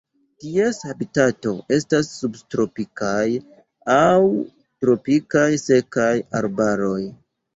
Ties 0.43 0.77
habitato 0.91 1.51
estas 1.77 2.07
subtropikaj 2.21 3.27
aŭ 3.97 4.23
tropikaj 4.85 5.45
sekaj 5.67 6.09
arbaroj. 6.41 6.99